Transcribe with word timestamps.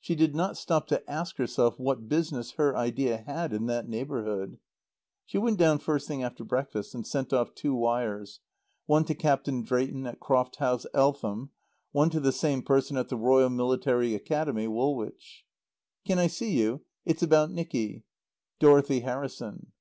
She 0.00 0.14
did 0.14 0.34
not 0.36 0.58
stop 0.58 0.86
to 0.88 1.02
ask 1.10 1.38
herself 1.38 1.80
what 1.80 2.06
business 2.06 2.50
her 2.58 2.76
idea 2.76 3.16
had 3.16 3.54
in 3.54 3.64
that 3.68 3.88
neighbourhood. 3.88 4.58
She 5.24 5.38
went 5.38 5.56
down 5.58 5.78
first 5.78 6.06
thing 6.06 6.22
after 6.22 6.44
breakfast 6.44 6.94
and 6.94 7.06
sent 7.06 7.32
off 7.32 7.54
two 7.54 7.74
wires; 7.74 8.40
one 8.84 9.06
to 9.06 9.14
Captain 9.14 9.62
Drayton 9.62 10.06
at 10.06 10.20
Croft 10.20 10.56
House, 10.56 10.84
Eltham; 10.92 11.52
one 11.90 12.10
to 12.10 12.20
the 12.20 12.32
same 12.32 12.60
person 12.60 12.98
at 12.98 13.08
the 13.08 13.16
Royal 13.16 13.48
Military 13.48 14.14
Academy, 14.14 14.68
Woolwich. 14.68 15.46
"Can 16.04 16.18
I 16.18 16.26
see 16.26 16.52
you? 16.58 16.82
It's 17.06 17.22
about 17.22 17.50
Nicky. 17.50 18.04
"DOROTHY 18.60 19.00
HARRISON." 19.00 19.72